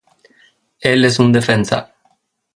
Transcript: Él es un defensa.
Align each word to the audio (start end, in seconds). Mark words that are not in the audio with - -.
Él 0.79 1.05
es 1.05 1.19
un 1.19 1.31
defensa. 1.31 1.93